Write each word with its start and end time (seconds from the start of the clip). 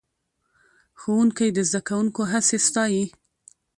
ښوونکی 0.99 1.49
د 1.53 1.59
زده 1.69 1.81
کوونکو 1.87 2.21
هڅې 2.31 2.57
ستایي 2.67 3.05